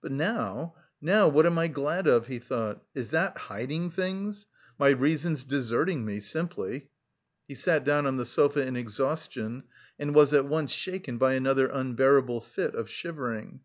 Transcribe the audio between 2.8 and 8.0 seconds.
"Is that hiding things? My reason's deserting me simply!" He sat